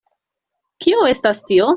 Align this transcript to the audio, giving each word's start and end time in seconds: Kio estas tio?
Kio 0.85 1.05
estas 1.11 1.43
tio? 1.51 1.69